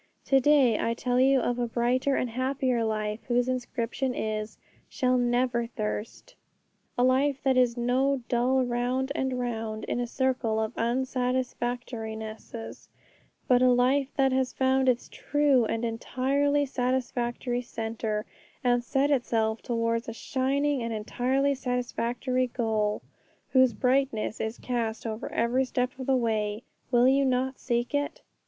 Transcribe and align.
To 0.25 0.39
day 0.39 0.79
I 0.79 0.95
tell 0.95 1.19
you 1.19 1.39
of 1.41 1.59
a 1.59 1.67
brighter 1.67 2.15
and 2.15 2.31
happier 2.31 2.83
life, 2.83 3.19
whose 3.27 3.47
inscription 3.47 4.15
is, 4.15 4.57
'Shall 4.89 5.15
never 5.19 5.67
thirst,' 5.67 6.33
a 6.97 7.03
life 7.03 7.43
that 7.43 7.55
is 7.55 7.77
no 7.77 8.23
dull 8.27 8.63
round 8.65 9.11
and 9.13 9.37
round 9.39 9.83
in 9.83 9.99
a 9.99 10.07
circle 10.07 10.59
of 10.59 10.73
unsatisfactorinesses, 10.75 12.89
but 13.47 13.61
a 13.61 13.69
life 13.69 14.07
that 14.15 14.31
has 14.31 14.53
found 14.53 14.89
its 14.89 15.07
true 15.07 15.65
and 15.65 15.85
entirely 15.85 16.65
satisfactory 16.65 17.61
centre, 17.61 18.25
and 18.63 18.83
set 18.83 19.11
itself 19.11 19.61
towards 19.61 20.09
a 20.09 20.13
shining 20.13 20.81
and 20.81 20.93
entirely 20.93 21.53
satisfactory 21.53 22.47
goal, 22.47 23.03
whose 23.53 23.71
brightness 23.71 24.39
is 24.41 24.57
cast 24.57 25.05
over 25.05 25.31
every 25.31 25.63
step 25.63 25.91
of 25.99 26.07
the 26.07 26.17
way. 26.17 26.63
Will 26.89 27.07
you 27.07 27.23
not 27.23 27.59
seek 27.59 27.93
it? 27.93 28.23